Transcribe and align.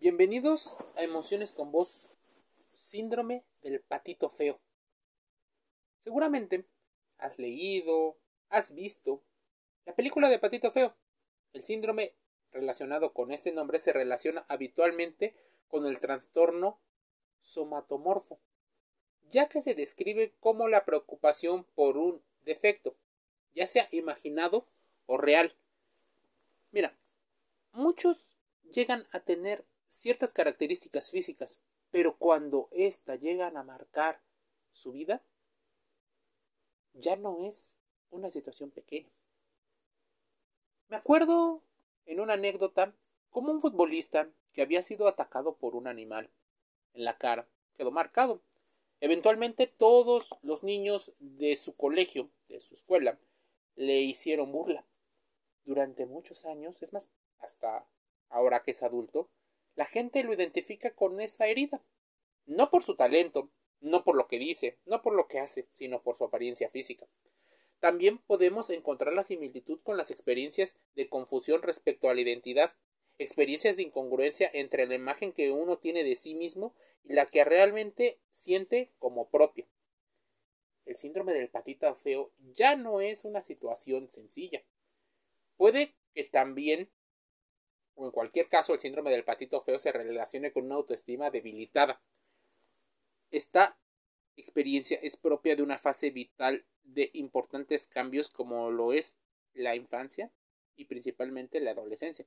Bienvenidos 0.00 0.76
a 0.96 1.02
Emociones 1.02 1.52
con 1.52 1.72
Voz, 1.72 2.08
síndrome 2.72 3.44
del 3.60 3.80
patito 3.80 4.30
feo. 4.30 4.58
Seguramente 6.04 6.64
has 7.18 7.38
leído, 7.38 8.16
has 8.48 8.74
visto 8.74 9.22
la 9.84 9.94
película 9.94 10.30
de 10.30 10.38
patito 10.38 10.72
feo. 10.72 10.94
El 11.52 11.64
síndrome 11.64 12.14
relacionado 12.50 13.12
con 13.12 13.30
este 13.30 13.52
nombre 13.52 13.78
se 13.78 13.92
relaciona 13.92 14.46
habitualmente 14.48 15.34
con 15.68 15.84
el 15.84 16.00
trastorno 16.00 16.80
somatomorfo, 17.42 18.40
ya 19.30 19.50
que 19.50 19.60
se 19.60 19.74
describe 19.74 20.32
como 20.40 20.66
la 20.66 20.86
preocupación 20.86 21.64
por 21.74 21.98
un 21.98 22.22
defecto, 22.46 22.96
ya 23.52 23.66
sea 23.66 23.86
imaginado 23.90 24.66
o 25.04 25.18
real. 25.18 25.54
Mira, 26.70 26.96
muchos 27.72 28.16
llegan 28.72 29.06
a 29.12 29.20
tener 29.20 29.66
ciertas 29.90 30.32
características 30.32 31.10
físicas, 31.10 31.60
pero 31.90 32.16
cuando 32.16 32.68
ésta 32.70 33.16
llegan 33.16 33.56
a 33.56 33.64
marcar 33.64 34.20
su 34.72 34.92
vida, 34.92 35.20
ya 36.94 37.16
no 37.16 37.44
es 37.44 37.76
una 38.10 38.30
situación 38.30 38.70
pequeña. 38.70 39.10
Me 40.88 40.96
acuerdo 40.96 41.62
en 42.06 42.20
una 42.20 42.34
anécdota 42.34 42.94
como 43.30 43.52
un 43.52 43.60
futbolista 43.60 44.28
que 44.52 44.62
había 44.62 44.82
sido 44.82 45.06
atacado 45.08 45.56
por 45.56 45.74
un 45.74 45.86
animal 45.86 46.30
en 46.94 47.04
la 47.04 47.18
cara 47.18 47.46
quedó 47.76 47.90
marcado. 47.90 48.42
Eventualmente 49.00 49.66
todos 49.66 50.34
los 50.42 50.62
niños 50.62 51.12
de 51.18 51.56
su 51.56 51.74
colegio, 51.74 52.28
de 52.48 52.60
su 52.60 52.74
escuela, 52.74 53.18
le 53.76 54.02
hicieron 54.02 54.52
burla. 54.52 54.84
Durante 55.64 56.04
muchos 56.04 56.44
años, 56.44 56.82
es 56.82 56.92
más, 56.92 57.08
hasta 57.38 57.86
ahora 58.28 58.62
que 58.62 58.72
es 58.72 58.82
adulto, 58.82 59.28
la 59.76 59.86
gente 59.86 60.22
lo 60.24 60.32
identifica 60.32 60.90
con 60.90 61.20
esa 61.20 61.46
herida. 61.46 61.80
No 62.46 62.70
por 62.70 62.82
su 62.82 62.96
talento, 62.96 63.50
no 63.80 64.04
por 64.04 64.16
lo 64.16 64.28
que 64.28 64.38
dice, 64.38 64.78
no 64.86 65.02
por 65.02 65.14
lo 65.14 65.28
que 65.28 65.38
hace, 65.38 65.66
sino 65.74 66.02
por 66.02 66.16
su 66.16 66.24
apariencia 66.24 66.68
física. 66.68 67.06
También 67.80 68.18
podemos 68.18 68.68
encontrar 68.70 69.14
la 69.14 69.22
similitud 69.22 69.80
con 69.82 69.96
las 69.96 70.10
experiencias 70.10 70.74
de 70.96 71.08
confusión 71.08 71.62
respecto 71.62 72.08
a 72.08 72.14
la 72.14 72.20
identidad, 72.20 72.72
experiencias 73.18 73.76
de 73.76 73.82
incongruencia 73.82 74.50
entre 74.52 74.86
la 74.86 74.94
imagen 74.94 75.32
que 75.32 75.50
uno 75.50 75.78
tiene 75.78 76.04
de 76.04 76.16
sí 76.16 76.34
mismo 76.34 76.74
y 77.04 77.14
la 77.14 77.26
que 77.26 77.44
realmente 77.44 78.18
siente 78.30 78.90
como 78.98 79.28
propia. 79.28 79.66
El 80.84 80.96
síndrome 80.96 81.32
del 81.32 81.48
patita 81.48 81.94
feo 81.94 82.32
ya 82.54 82.76
no 82.76 83.00
es 83.00 83.24
una 83.24 83.42
situación 83.42 84.10
sencilla. 84.10 84.62
Puede 85.56 85.94
que 86.14 86.24
también 86.24 86.90
o 88.00 88.06
en 88.06 88.12
cualquier 88.12 88.48
caso 88.48 88.72
el 88.72 88.80
síndrome 88.80 89.10
del 89.10 89.24
patito 89.24 89.60
feo 89.60 89.78
se 89.78 89.92
relacione 89.92 90.52
con 90.52 90.64
una 90.64 90.76
autoestima 90.76 91.30
debilitada. 91.30 92.00
Esta 93.30 93.76
experiencia 94.36 94.98
es 95.02 95.18
propia 95.18 95.54
de 95.54 95.62
una 95.62 95.78
fase 95.78 96.08
vital 96.10 96.64
de 96.82 97.10
importantes 97.12 97.86
cambios 97.86 98.30
como 98.30 98.70
lo 98.70 98.94
es 98.94 99.18
la 99.52 99.76
infancia 99.76 100.30
y 100.76 100.86
principalmente 100.86 101.60
la 101.60 101.72
adolescencia. 101.72 102.24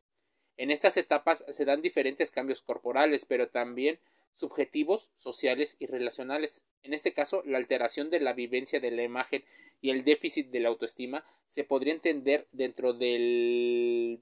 En 0.58 0.70
estas 0.70 0.96
etapas 0.96 1.44
se 1.50 1.66
dan 1.66 1.82
diferentes 1.82 2.30
cambios 2.30 2.62
corporales, 2.62 3.26
pero 3.26 3.48
también 3.48 3.98
subjetivos, 4.36 5.10
sociales 5.18 5.76
y 5.80 5.88
relacionales. 5.88 6.62
En 6.84 6.94
este 6.94 7.14
caso, 7.14 7.42
la 7.48 7.58
alteración 7.58 8.12
de 8.12 8.20
la 8.20 8.34
vivencia 8.34 8.80
de 8.80 8.92
la 8.92 9.02
imagen 9.02 9.44
y 9.82 9.90
el 9.90 10.04
déficit 10.04 10.52
de 10.52 10.60
la 10.60 10.70
autoestima 10.70 11.26
se 11.50 11.64
podría 11.64 11.94
entender 11.94 12.46
dentro 12.52 12.94
del 12.94 14.22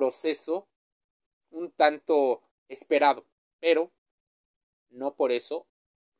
proceso 0.00 0.66
un 1.50 1.70
tanto 1.72 2.40
esperado, 2.70 3.26
pero 3.60 3.90
no 4.88 5.12
por 5.12 5.30
eso 5.30 5.66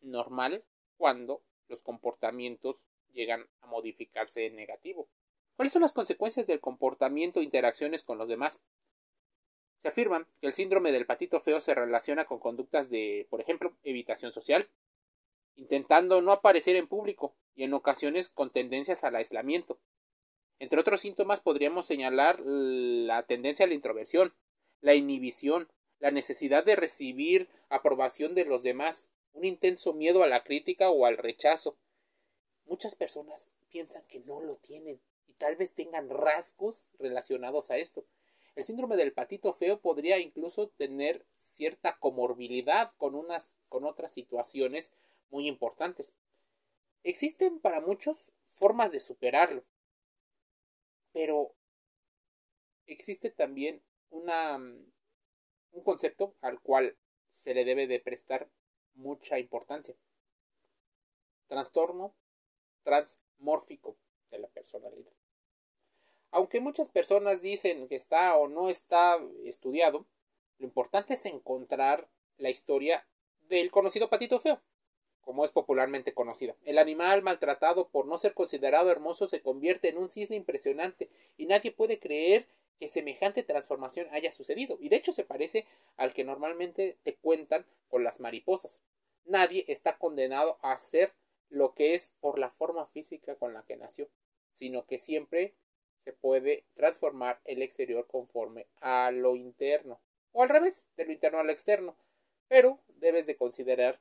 normal 0.03 0.63
cuando 0.99 1.41
los 1.69 1.81
comportamientos 1.81 2.77
llegan 3.15 3.49
a 3.63 3.69
modificarse 3.69 4.45
en 4.45 4.57
negativo. 4.57 5.09
¿Cuáles 5.57 5.73
son 5.73 5.81
las 5.81 5.95
consecuencias 5.95 6.47
del 6.47 6.61
comportamiento 6.61 7.41
e 7.41 7.45
interacciones 7.45 8.05
con 8.05 8.19
los 8.19 8.29
demás? 8.29 8.61
Se 9.81 9.89
afirma 9.89 10.27
que 10.43 10.49
el 10.49 10.53
síndrome 10.53 10.93
del 10.93 11.07
patito 11.07 11.41
feo 11.41 11.59
se 11.59 11.75
relaciona 11.75 12.27
con 12.27 12.39
conductas 12.39 12.91
de, 12.91 13.27
por 13.31 13.41
ejemplo, 13.41 13.73
evitación 13.83 14.31
social, 14.31 14.69
intentando 15.57 16.21
no 16.21 16.33
aparecer 16.33 16.77
en 16.77 16.87
público 16.87 17.35
y 17.57 17.65
en 17.65 17.73
ocasiones 17.73 18.29
con 18.29 18.51
tendencias 18.51 19.05
al 19.05 19.17
aislamiento, 19.17 19.79
entre 20.61 20.79
otros 20.79 21.01
síntomas 21.01 21.41
podríamos 21.41 21.87
señalar 21.87 22.39
la 22.41 23.25
tendencia 23.25 23.65
a 23.65 23.69
la 23.69 23.75
introversión, 23.75 24.35
la 24.83 24.95
inhibición, 24.95 25.69
la 25.99 26.11
necesidad 26.11 26.65
de 26.65 26.77
recibir 26.77 27.49
aprobación 27.71 28.35
de 28.35 28.45
los 28.45 28.63
demás, 28.63 29.13
un 29.33 29.47
intenso 29.47 29.95
miedo 29.95 30.23
a 30.23 30.27
la 30.27 30.45
crítica 30.45 30.91
o 30.91 31.07
al 31.07 31.17
rechazo. 31.17 31.77
Muchas 32.67 32.95
personas 32.95 33.51
piensan 33.71 34.03
que 34.07 34.21
no 34.21 34.41
lo 34.41 34.57
tienen 34.57 35.01
y 35.27 35.33
tal 35.33 35.57
vez 35.57 35.73
tengan 35.73 36.11
rasgos 36.11 36.83
relacionados 36.99 37.71
a 37.71 37.79
esto. 37.79 38.05
El 38.55 38.65
síndrome 38.65 38.97
del 38.97 39.13
patito 39.13 39.55
feo 39.55 39.81
podría 39.81 40.19
incluso 40.19 40.69
tener 40.69 41.25
cierta 41.37 41.99
comorbilidad 41.99 42.93
con 42.99 43.15
unas 43.15 43.55
con 43.71 43.85
otras 43.85 44.13
situaciones 44.13 44.93
muy 45.31 45.47
importantes. 45.49 46.13
Existen 47.03 47.61
para 47.61 47.81
muchos 47.81 48.19
formas 48.59 48.93
de 48.93 49.01
superarlo. 49.01 49.65
Pero 51.13 51.55
existe 52.87 53.31
también 53.31 53.83
una, 54.11 54.59
mm, 54.59 54.93
un 55.73 55.85
concepto 55.85 56.35
al 56.41 56.61
cual 56.61 56.97
se 57.31 57.55
le 57.55 57.65
debe 57.65 57.87
de 57.87 58.01
prestar 58.01 58.49
mucha 58.95 59.39
importancia. 59.39 59.95
Trastorno 61.47 62.15
transmórfico 62.83 63.97
de 64.31 64.39
la 64.39 64.49
personalidad. 64.49 65.13
Aunque 66.33 66.61
muchas 66.61 66.89
personas 66.89 67.43
dicen 67.43 67.89
que 67.89 67.97
está 67.97 68.37
o 68.37 68.49
no 68.49 68.69
está 68.69 69.17
estudiado, 69.45 70.07
lo 70.59 70.67
importante 70.67 71.15
es 71.15 71.27
encontrar 71.27 72.09
la 72.37 72.51
historia 72.51 73.07
del 73.49 73.71
conocido 73.71 74.09
patito 74.09 74.39
feo 74.39 74.61
como 75.31 75.45
es 75.45 75.53
popularmente 75.53 76.13
conocida. 76.13 76.57
El 76.65 76.77
animal 76.77 77.23
maltratado 77.23 77.87
por 77.87 78.05
no 78.05 78.19
ser 78.19 78.35
considerado 78.35 78.91
hermoso 78.91 79.29
se 79.29 79.43
convierte 79.43 79.89
en 79.89 79.97
un 79.97 80.11
cisne 80.11 80.35
impresionante 80.35 81.09
y 81.37 81.47
nadie 81.47 81.71
puede 81.71 82.01
creer 82.01 82.49
que 82.81 82.89
semejante 82.89 83.45
transformación 83.45 84.09
haya 84.11 84.33
sucedido. 84.33 84.77
Y 84.81 84.89
de 84.89 84.97
hecho 84.97 85.13
se 85.13 85.23
parece 85.23 85.67
al 85.97 86.15
que 86.15 86.25
normalmente 86.25 86.97
te 87.05 87.15
cuentan 87.15 87.65
con 87.89 88.03
las 88.03 88.19
mariposas. 88.19 88.83
Nadie 89.25 89.65
está 89.69 89.99
condenado 89.99 90.59
a 90.63 90.77
ser 90.79 91.13
lo 91.49 91.75
que 91.75 91.95
es 91.95 92.13
por 92.19 92.41
la 92.41 92.51
forma 92.51 92.87
física 92.87 93.37
con 93.37 93.55
la 93.55 93.63
que 93.63 93.77
nació, 93.77 94.09
sino 94.53 94.85
que 94.85 94.99
siempre 94.99 95.55
se 96.03 96.13
puede 96.13 96.65
transformar 96.75 97.39
el 97.45 97.63
exterior 97.63 98.05
conforme 98.09 98.67
a 98.81 99.13
lo 99.13 99.37
interno, 99.37 100.01
o 100.33 100.43
al 100.43 100.49
revés, 100.49 100.89
de 100.97 101.05
lo 101.05 101.13
interno 101.13 101.39
al 101.39 101.51
externo. 101.51 101.95
Pero 102.49 102.81
debes 102.97 103.29
de 103.29 103.37
considerar 103.37 104.01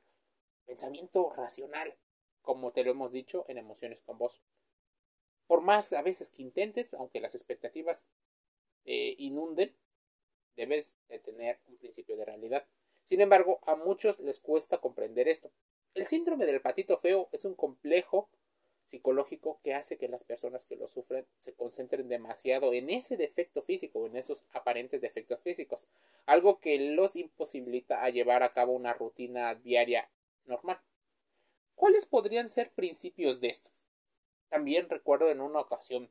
pensamiento 0.70 1.32
racional, 1.36 1.96
como 2.42 2.70
te 2.70 2.84
lo 2.84 2.92
hemos 2.92 3.10
dicho 3.10 3.44
en 3.48 3.58
emociones 3.58 4.00
con 4.02 4.18
vos. 4.18 4.40
Por 5.48 5.62
más 5.62 5.92
a 5.92 6.00
veces 6.00 6.30
que 6.30 6.42
intentes, 6.42 6.94
aunque 6.94 7.20
las 7.20 7.34
expectativas 7.34 8.06
te 8.84 9.16
inunden, 9.18 9.74
debes 10.54 10.96
de 11.08 11.18
tener 11.18 11.58
un 11.66 11.76
principio 11.76 12.16
de 12.16 12.24
realidad. 12.24 12.64
Sin 13.02 13.20
embargo, 13.20 13.58
a 13.66 13.74
muchos 13.74 14.20
les 14.20 14.38
cuesta 14.38 14.78
comprender 14.78 15.26
esto. 15.26 15.50
El 15.94 16.06
síndrome 16.06 16.46
del 16.46 16.60
patito 16.60 16.98
feo 16.98 17.28
es 17.32 17.44
un 17.44 17.56
complejo 17.56 18.28
psicológico 18.86 19.58
que 19.64 19.74
hace 19.74 19.98
que 19.98 20.06
las 20.06 20.22
personas 20.22 20.66
que 20.66 20.76
lo 20.76 20.86
sufren 20.86 21.26
se 21.40 21.52
concentren 21.52 22.08
demasiado 22.08 22.72
en 22.72 22.90
ese 22.90 23.16
defecto 23.16 23.60
físico, 23.62 24.06
en 24.06 24.16
esos 24.16 24.44
aparentes 24.52 25.00
defectos 25.00 25.40
físicos, 25.40 25.88
algo 26.26 26.60
que 26.60 26.78
los 26.78 27.16
imposibilita 27.16 28.04
a 28.04 28.10
llevar 28.10 28.44
a 28.44 28.52
cabo 28.52 28.72
una 28.72 28.92
rutina 28.92 29.56
diaria 29.56 30.08
normal. 30.50 30.78
¿Cuáles 31.74 32.04
podrían 32.04 32.48
ser 32.50 32.72
principios 32.72 33.40
de 33.40 33.48
esto? 33.48 33.70
También 34.50 34.90
recuerdo 34.90 35.30
en 35.30 35.40
una 35.40 35.60
ocasión 35.60 36.10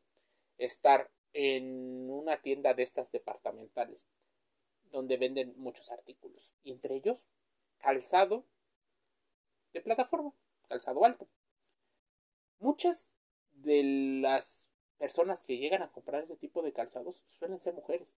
estar 0.58 1.12
en 1.34 2.10
una 2.10 2.42
tienda 2.42 2.74
de 2.74 2.84
estas 2.84 3.12
departamentales 3.12 4.08
donde 4.92 5.18
venden 5.18 5.54
muchos 5.58 5.92
artículos 5.92 6.54
y 6.64 6.72
entre 6.72 6.96
ellos 6.96 7.20
calzado 7.78 8.46
de 9.74 9.82
plataforma, 9.82 10.34
calzado 10.68 11.06
alto. 11.06 11.28
Muchas 12.60 13.10
de 13.52 13.84
las 14.22 14.68
personas 14.98 15.44
que 15.44 15.58
llegan 15.58 15.82
a 15.82 15.92
comprar 15.92 16.24
ese 16.24 16.36
tipo 16.36 16.62
de 16.62 16.74
calzados 16.74 17.24
suelen 17.28 17.60
ser 17.60 17.74
mujeres. 17.74 18.16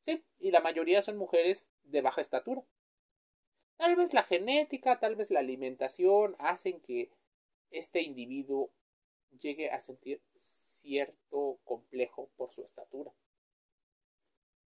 Sí, 0.00 0.24
y 0.38 0.50
la 0.50 0.60
mayoría 0.60 1.02
son 1.02 1.18
mujeres 1.18 1.70
de 1.84 2.00
baja 2.00 2.20
estatura. 2.20 2.62
Tal 3.80 3.96
vez 3.96 4.12
la 4.12 4.24
genética, 4.24 5.00
tal 5.00 5.16
vez 5.16 5.30
la 5.30 5.40
alimentación 5.40 6.36
hacen 6.38 6.82
que 6.82 7.08
este 7.70 8.02
individuo 8.02 8.68
llegue 9.40 9.70
a 9.70 9.80
sentir 9.80 10.20
cierto 10.38 11.58
complejo 11.64 12.28
por 12.36 12.52
su 12.52 12.62
estatura. 12.62 13.10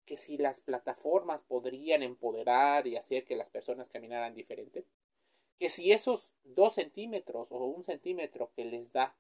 que 0.04 0.16
si 0.16 0.38
las 0.38 0.60
plataformas 0.60 1.42
podrían 1.42 2.04
empoderar 2.04 2.86
y 2.86 2.96
hacer 2.96 3.24
que 3.24 3.36
las 3.36 3.48
personas 3.48 3.88
caminaran 3.88 4.34
diferente, 4.34 4.84
que 5.58 5.70
si 5.70 5.90
esos 5.92 6.32
dos 6.44 6.74
centímetros 6.74 7.50
o 7.50 7.64
un 7.64 7.82
centímetro 7.84 8.52
que 8.54 8.64
les 8.64 8.92
da, 8.92 9.16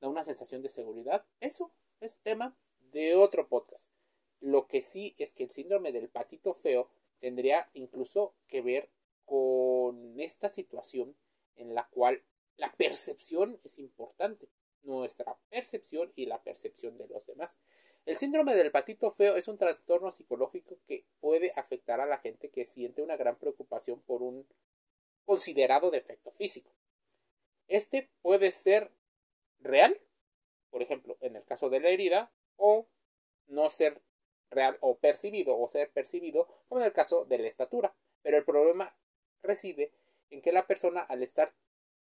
da 0.00 0.08
una 0.08 0.24
sensación 0.24 0.62
de 0.62 0.68
seguridad, 0.68 1.24
eso 1.40 1.72
es 2.00 2.18
tema 2.20 2.56
de 2.92 3.14
otro 3.14 3.48
podcast. 3.48 3.88
Lo 4.40 4.66
que 4.66 4.80
sí 4.80 5.14
es 5.18 5.32
que 5.32 5.44
el 5.44 5.50
síndrome 5.50 5.92
del 5.92 6.08
patito 6.08 6.54
feo 6.54 6.88
tendría 7.20 7.68
incluso 7.74 8.34
que 8.46 8.62
ver 8.62 8.88
con 9.28 10.18
esta 10.18 10.48
situación 10.48 11.14
en 11.56 11.74
la 11.74 11.86
cual 11.88 12.22
la 12.56 12.72
percepción 12.72 13.60
es 13.62 13.78
importante, 13.78 14.48
nuestra 14.82 15.36
percepción 15.50 16.10
y 16.16 16.24
la 16.24 16.42
percepción 16.42 16.96
de 16.96 17.06
los 17.08 17.26
demás. 17.26 17.54
El 18.06 18.16
síndrome 18.16 18.54
del 18.54 18.70
patito 18.70 19.10
feo 19.10 19.36
es 19.36 19.46
un 19.46 19.58
trastorno 19.58 20.10
psicológico 20.10 20.78
que 20.86 21.04
puede 21.20 21.52
afectar 21.56 22.00
a 22.00 22.06
la 22.06 22.16
gente 22.16 22.48
que 22.48 22.64
siente 22.64 23.02
una 23.02 23.18
gran 23.18 23.36
preocupación 23.36 24.00
por 24.00 24.22
un 24.22 24.46
considerado 25.26 25.90
defecto 25.90 26.30
físico. 26.32 26.72
Este 27.66 28.08
puede 28.22 28.50
ser 28.50 28.90
real, 29.60 30.00
por 30.70 30.80
ejemplo, 30.80 31.18
en 31.20 31.36
el 31.36 31.44
caso 31.44 31.68
de 31.68 31.80
la 31.80 31.90
herida, 31.90 32.32
o 32.56 32.86
no 33.46 33.68
ser 33.68 34.00
real 34.50 34.78
o 34.80 34.96
percibido 34.96 35.58
o 35.58 35.68
ser 35.68 35.90
percibido 35.90 36.48
como 36.68 36.80
en 36.80 36.86
el 36.86 36.94
caso 36.94 37.26
de 37.26 37.36
la 37.36 37.48
estatura. 37.48 37.94
Pero 38.22 38.38
el 38.38 38.44
problema 38.44 38.96
reside 39.42 39.92
en 40.30 40.42
que 40.42 40.52
la 40.52 40.66
persona 40.66 41.00
al 41.00 41.22
estar 41.22 41.52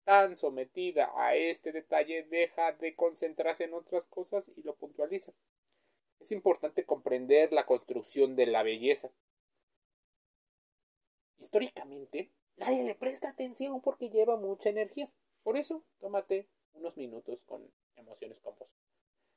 tan 0.04 0.36
sometida 0.36 1.12
a 1.16 1.36
este 1.36 1.70
detalle 1.70 2.22
deja 2.25 2.72
de 2.72 2.94
concentrarse 2.94 3.64
en 3.64 3.75
otras 3.75 4.06
cosas 4.06 4.50
y 4.56 4.62
lo 4.62 4.75
puntualiza. 4.75 5.32
Es 6.20 6.32
importante 6.32 6.84
comprender 6.84 7.52
la 7.52 7.66
construcción 7.66 8.34
de 8.34 8.46
la 8.46 8.62
belleza. 8.62 9.10
Históricamente, 11.38 12.30
nadie 12.56 12.84
le 12.84 12.94
presta 12.94 13.28
atención 13.28 13.80
porque 13.80 14.08
lleva 14.08 14.36
mucha 14.36 14.70
energía. 14.70 15.10
Por 15.42 15.56
eso, 15.56 15.84
tómate 16.00 16.48
unos 16.72 16.96
minutos 16.96 17.42
con 17.42 17.70
emociones 17.96 18.40
con 18.40 18.56
vos. 18.58 18.69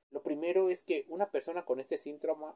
Lo 0.10 0.24
primero 0.24 0.70
es 0.70 0.84
que 0.84 1.06
una 1.10 1.30
persona 1.32 1.66
con 1.66 1.80
este 1.80 1.98
síndrome, 1.98 2.54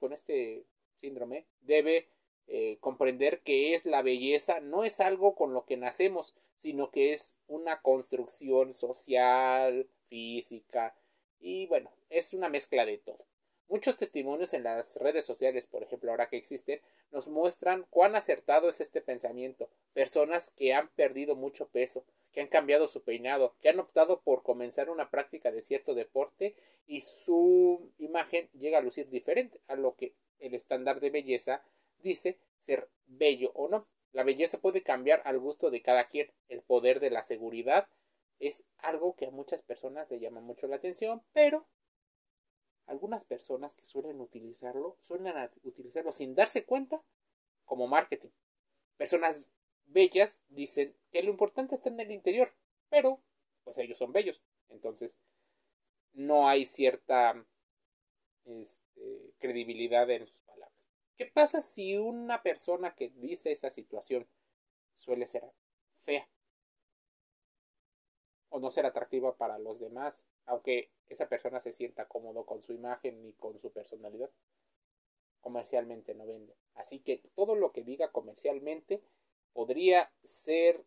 con 0.00 0.12
este 0.12 0.64
síndrome 0.96 1.46
debe 1.60 2.08
eh, 2.48 2.76
comprender 2.80 3.40
que 3.40 3.74
es 3.74 3.86
la 3.86 4.02
belleza 4.02 4.60
no 4.60 4.84
es 4.84 5.00
algo 5.00 5.34
con 5.34 5.54
lo 5.54 5.64
que 5.64 5.76
nacemos, 5.76 6.34
sino 6.56 6.90
que 6.90 7.12
es 7.12 7.36
una 7.48 7.80
construcción 7.80 8.74
social, 8.74 9.86
física 10.08 10.94
y 11.40 11.66
bueno, 11.66 11.90
es 12.10 12.34
una 12.34 12.48
mezcla 12.48 12.86
de 12.86 12.98
todo. 12.98 13.24
Muchos 13.68 13.96
testimonios 13.96 14.52
en 14.52 14.64
las 14.64 14.96
redes 14.96 15.24
sociales, 15.24 15.66
por 15.66 15.82
ejemplo, 15.82 16.10
ahora 16.10 16.28
que 16.28 16.36
existen, 16.36 16.80
nos 17.10 17.28
muestran 17.28 17.86
cuán 17.88 18.14
acertado 18.14 18.68
es 18.68 18.82
este 18.82 19.00
pensamiento. 19.00 19.70
Personas 19.94 20.50
que 20.50 20.74
han 20.74 20.88
perdido 20.88 21.36
mucho 21.36 21.68
peso, 21.68 22.04
que 22.32 22.42
han 22.42 22.48
cambiado 22.48 22.86
su 22.86 23.02
peinado, 23.02 23.54
que 23.62 23.70
han 23.70 23.80
optado 23.80 24.20
por 24.20 24.42
comenzar 24.42 24.90
una 24.90 25.10
práctica 25.10 25.50
de 25.50 25.62
cierto 25.62 25.94
deporte 25.94 26.54
y 26.86 27.00
su 27.00 27.90
imagen 27.98 28.48
llega 28.52 28.78
a 28.78 28.82
lucir 28.82 29.08
diferente 29.08 29.58
a 29.68 29.74
lo 29.74 29.96
que 29.96 30.12
el 30.38 30.54
estándar 30.54 31.00
de 31.00 31.10
belleza 31.10 31.62
dice 32.02 32.38
ser 32.60 32.88
bello 33.06 33.52
o 33.54 33.68
no. 33.68 33.86
La 34.12 34.24
belleza 34.24 34.60
puede 34.60 34.82
cambiar 34.82 35.22
al 35.24 35.38
gusto 35.38 35.70
de 35.70 35.82
cada 35.82 36.06
quien. 36.06 36.30
El 36.48 36.62
poder 36.62 37.00
de 37.00 37.10
la 37.10 37.22
seguridad 37.22 37.88
es 38.38 38.64
algo 38.78 39.14
que 39.14 39.26
a 39.26 39.30
muchas 39.30 39.62
personas 39.62 40.10
le 40.10 40.20
llama 40.20 40.40
mucho 40.40 40.66
la 40.66 40.76
atención, 40.76 41.22
pero 41.32 41.66
algunas 42.86 43.24
personas 43.24 43.76
que 43.76 43.86
suelen 43.86 44.20
utilizarlo, 44.20 44.98
suelen 45.00 45.34
utilizarlo 45.62 46.12
sin 46.12 46.34
darse 46.34 46.64
cuenta 46.64 47.02
como 47.64 47.86
marketing. 47.86 48.30
Personas 48.96 49.46
bellas 49.86 50.42
dicen 50.48 50.94
que 51.10 51.22
lo 51.22 51.30
importante 51.30 51.74
está 51.74 51.88
en 51.88 52.00
el 52.00 52.10
interior, 52.10 52.52
pero 52.90 53.20
pues 53.64 53.78
ellos 53.78 53.98
son 53.98 54.12
bellos. 54.12 54.42
Entonces, 54.68 55.18
no 56.12 56.48
hay 56.48 56.64
cierta 56.64 57.46
este, 58.44 59.34
credibilidad 59.38 60.08
en 60.10 60.26
sus 60.26 60.40
palabras. 60.42 60.81
¿Qué 61.16 61.26
pasa 61.26 61.60
si 61.60 61.96
una 61.96 62.42
persona 62.42 62.94
que 62.94 63.10
dice 63.10 63.52
esta 63.52 63.70
situación 63.70 64.26
suele 64.96 65.26
ser 65.26 65.44
fea? 66.04 66.28
O 68.48 68.60
no 68.60 68.70
ser 68.70 68.86
atractiva 68.86 69.36
para 69.36 69.58
los 69.58 69.78
demás, 69.78 70.24
aunque 70.46 70.90
esa 71.08 71.28
persona 71.28 71.60
se 71.60 71.72
sienta 71.72 72.08
cómodo 72.08 72.44
con 72.44 72.62
su 72.62 72.72
imagen 72.72 73.24
y 73.24 73.32
con 73.34 73.58
su 73.58 73.72
personalidad. 73.72 74.30
Comercialmente 75.40 76.14
no 76.14 76.26
vende. 76.26 76.56
Así 76.74 77.00
que 77.00 77.22
todo 77.34 77.54
lo 77.54 77.72
que 77.72 77.82
diga 77.82 78.10
comercialmente 78.12 79.02
podría 79.52 80.12
ser 80.22 80.84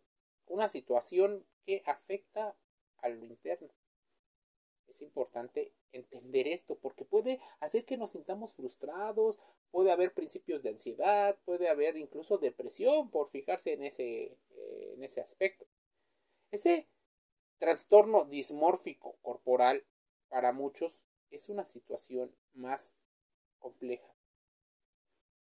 una 0.48 0.69
situación 0.69 1.45
que 1.66 1.83
afecta 1.86 2.56
a 2.98 3.10
lo 3.10 3.25
interno. 3.25 3.69
Es 4.95 5.01
importante 5.01 5.74
entender 5.92 6.47
esto 6.47 6.75
porque 6.75 7.03
puede 7.03 7.42
hacer 7.59 7.83
que 7.83 7.97
nos 7.97 8.12
sintamos 8.12 8.53
frustrados, 8.53 9.38
puede 9.69 9.92
haber 9.92 10.13
principios 10.13 10.63
de 10.63 10.69
ansiedad, 10.69 11.38
puede 11.44 11.68
haber 11.68 11.97
incluso 11.97 12.38
depresión 12.38 13.09
por 13.09 13.27
fijarse 13.30 13.74
en 13.74 13.83
ese, 13.83 14.38
eh, 14.51 14.94
en 14.95 15.03
ese 15.03 15.19
aspecto. 15.19 15.65
Ese 16.50 16.88
trastorno 17.57 18.24
dismórfico 18.24 19.18
corporal 19.21 19.83
para 20.30 20.53
muchos 20.53 21.06
es 21.30 21.50
una 21.50 21.65
situación 21.65 22.33
más 22.53 22.95
compleja. 23.59 24.15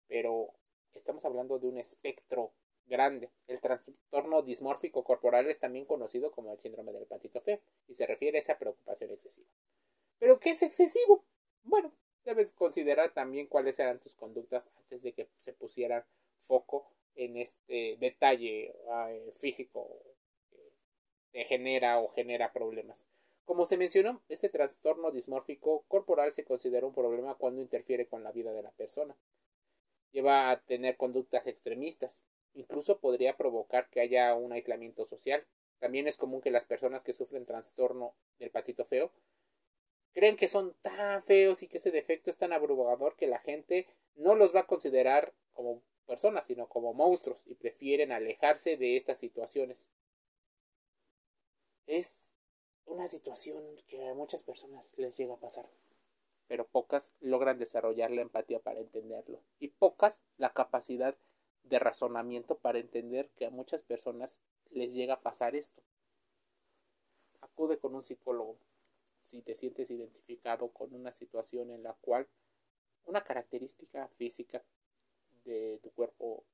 Pero 0.08 0.55
estamos 0.94 1.23
hablando 1.26 1.58
de 1.58 1.69
un 1.69 1.76
espectro 1.76 2.55
grande. 2.87 3.31
El 3.47 3.61
trastorno 3.61 4.43
dismórfico 4.43 5.05
corporal 5.05 5.49
es 5.49 5.59
también 5.59 5.85
conocido 5.85 6.31
como 6.33 6.53
el 6.53 6.61
síndrome 6.61 6.93
del 6.93 7.07
patito 7.07 7.43
y 7.89 7.95
se 7.95 8.07
refiere 8.07 8.39
a 8.39 8.41
esa 8.41 8.59
preocupación 8.59 9.11
excesiva. 9.11 9.49
¿Pero 10.19 10.39
qué 10.39 10.51
es 10.51 10.63
excesivo? 10.63 11.25
Bueno, 11.63 11.93
debes 12.25 12.53
considerar 12.53 13.13
también 13.13 13.47
cuáles 13.47 13.79
eran 13.79 14.01
tus 14.01 14.15
conductas 14.15 14.71
antes 14.77 15.03
de 15.03 15.13
que 15.13 15.29
se 15.39 15.53
pusieran 15.53 16.05
foco 16.43 16.91
en 17.15 17.37
este 17.37 17.97
detalle 17.99 18.75
eh, 19.09 19.33
físico 19.37 19.89
que 20.51 20.73
te 21.33 21.45
genera 21.45 22.01
o 22.01 22.09
genera 22.09 22.53
problemas. 22.53 23.09
Como 23.45 23.67
se 23.67 23.77
mencionó, 23.77 24.23
este 24.29 24.49
trastorno 24.49 25.11
dismórfico 25.11 25.85
corporal 25.89 26.33
se 26.33 26.45
considera 26.45 26.87
un 26.87 26.95
problema 26.95 27.35
cuando 27.35 27.61
interfiere 27.61 28.07
con 28.07 28.25
la 28.25 28.33
vida 28.33 28.53
de 28.53 28.63
la 28.63 28.71
persona. 28.71 29.15
Lleva 30.13 30.51
a 30.51 30.61
tener 30.61 30.97
conductas 30.97 31.47
extremistas. 31.47 32.23
Incluso 32.55 32.99
podría 32.99 33.37
provocar 33.37 33.88
que 33.90 34.00
haya 34.00 34.35
un 34.35 34.52
aislamiento 34.52 35.07
social. 35.07 35.45
También 35.81 36.07
es 36.07 36.17
común 36.17 36.40
que 36.40 36.50
las 36.50 36.64
personas 36.64 37.02
que 37.02 37.12
sufren 37.12 37.47
trastorno 37.47 38.14
del 38.38 38.50
patito 38.50 38.85
feo 38.85 39.11
creen 40.14 40.37
que 40.37 40.49
son 40.49 40.75
tan 40.81 41.23
feos 41.25 41.62
y 41.62 41.69
que 41.69 41.78
ese 41.78 41.90
defecto 41.90 42.31
es 42.31 42.37
tan 42.37 42.52
abrumador 42.52 43.17
que 43.17 43.26
la 43.26 43.40
gente 43.40 43.88
no 44.14 44.35
los 44.35 44.55
va 44.55 44.61
a 44.61 44.67
considerar 44.67 45.33
como 45.52 45.83
personas, 46.07 46.47
sino 46.47 46.69
como 46.69 46.95
monstruos 46.95 47.43
y 47.47 47.55
prefieren 47.55 48.12
alejarse 48.12 48.76
de 48.76 48.97
estas 48.97 49.19
situaciones. 49.19 49.90
Es 51.87 52.31
una 52.87 53.09
situación 53.09 53.62
que 53.88 54.07
a 54.09 54.14
muchas 54.14 54.43
personas 54.43 54.85
les 54.97 55.17
llega 55.17 55.35
a 55.35 55.40
pasar, 55.40 55.67
pero 56.47 56.67
pocas 56.67 57.12
logran 57.21 57.59
desarrollar 57.59 58.11
la 58.11 58.23
empatía 58.23 58.61
para 58.61 58.81
entenderlo 58.81 59.40
y 59.59 59.69
pocas 59.69 60.23
la 60.38 60.52
capacidad 60.52 61.17
de 61.64 61.78
razonamiento 61.78 62.56
para 62.59 62.78
entender 62.78 63.30
que 63.37 63.47
a 63.47 63.50
muchas 63.50 63.83
personas 63.83 64.40
les 64.71 64.92
llega 64.92 65.14
a 65.14 65.21
pasar 65.21 65.56
esto. 65.56 65.83
Acude 67.40 67.78
con 67.78 67.94
un 67.94 68.02
psicólogo 68.02 68.56
si 69.23 69.40
te 69.42 69.54
sientes 69.54 69.90
identificado 69.90 70.68
con 70.68 70.94
una 70.94 71.12
situación 71.12 71.71
en 71.71 71.83
la 71.83 71.94
cual 71.94 72.28
una 73.06 73.23
característica 73.23 74.09
física 74.09 74.62
de 75.44 75.78
tu 75.83 75.90
cuerpo 75.92 76.44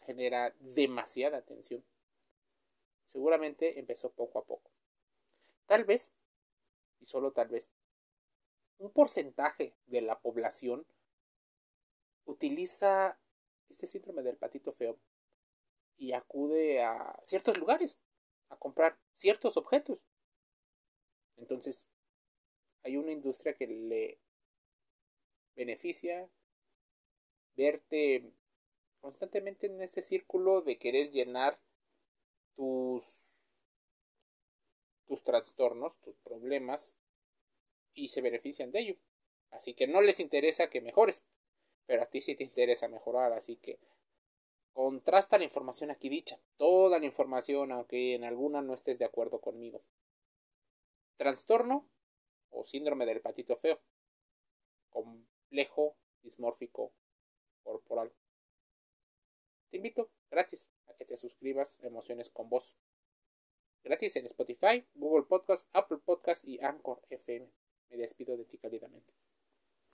genera 0.00 0.54
demasiada 0.60 1.42
tensión. 1.42 1.82
Seguramente 3.06 3.78
empezó 3.78 4.10
poco 4.10 4.38
a 4.38 4.44
poco. 4.44 4.70
Tal 5.66 5.84
vez, 5.84 6.10
y 7.00 7.06
solo 7.06 7.32
tal 7.32 7.48
vez, 7.48 7.70
un 8.78 8.90
porcentaje 8.90 9.74
de 9.86 10.00
la 10.00 10.18
población 10.18 10.86
utiliza 12.24 13.18
este 13.72 13.86
síndrome 13.86 14.22
del 14.22 14.36
patito 14.36 14.72
feo 14.72 14.98
y 15.96 16.12
acude 16.12 16.82
a 16.82 17.18
ciertos 17.22 17.58
lugares 17.58 17.98
a 18.48 18.56
comprar 18.56 18.98
ciertos 19.14 19.56
objetos. 19.56 20.04
Entonces, 21.36 21.86
hay 22.82 22.96
una 22.96 23.12
industria 23.12 23.54
que 23.54 23.66
le 23.66 24.18
beneficia 25.54 26.28
verte 27.56 28.32
constantemente 29.00 29.66
en 29.66 29.80
este 29.82 30.02
círculo 30.02 30.62
de 30.62 30.78
querer 30.78 31.10
llenar 31.10 31.58
tus 32.56 33.04
tus 35.06 35.22
trastornos, 35.24 35.92
tus 36.00 36.16
problemas 36.20 36.96
y 37.92 38.08
se 38.08 38.22
benefician 38.22 38.70
de 38.70 38.80
ello. 38.80 38.96
Así 39.50 39.74
que 39.74 39.86
no 39.86 40.00
les 40.00 40.20
interesa 40.20 40.70
que 40.70 40.80
mejores. 40.80 41.22
Pero 41.86 42.02
a 42.02 42.06
ti 42.06 42.20
sí 42.20 42.34
te 42.34 42.44
interesa 42.44 42.88
mejorar, 42.88 43.32
así 43.32 43.56
que 43.56 43.78
contrasta 44.72 45.38
la 45.38 45.44
información 45.44 45.90
aquí 45.90 46.08
dicha, 46.08 46.38
toda 46.56 46.98
la 46.98 47.06
información, 47.06 47.72
aunque 47.72 48.14
en 48.14 48.24
alguna 48.24 48.62
no 48.62 48.74
estés 48.74 48.98
de 48.98 49.04
acuerdo 49.04 49.40
conmigo. 49.40 49.82
Trastorno 51.16 51.88
o 52.50 52.64
síndrome 52.64 53.06
del 53.06 53.20
patito 53.20 53.56
feo. 53.56 53.80
Complejo 54.90 55.96
dismórfico 56.22 56.92
corporal. 57.62 58.12
Te 59.70 59.76
invito 59.78 60.10
gratis 60.30 60.68
a 60.86 60.94
que 60.94 61.04
te 61.04 61.16
suscribas 61.16 61.80
Emociones 61.82 62.30
con 62.30 62.48
Voz. 62.48 62.76
Gratis 63.84 64.16
en 64.16 64.26
Spotify, 64.26 64.86
Google 64.94 65.24
Podcast, 65.24 65.68
Apple 65.72 65.98
Podcast 65.98 66.46
y 66.46 66.60
Anchor 66.60 67.02
FM. 67.08 67.50
Me 67.90 67.96
despido 67.96 68.36
de 68.36 68.44
ti 68.44 68.58
cálidamente. 68.58 69.12